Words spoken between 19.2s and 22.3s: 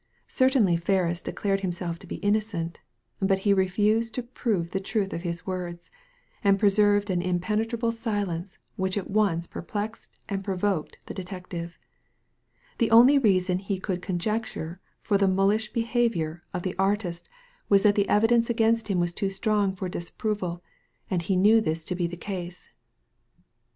strong for disproval, and that he knew this to be the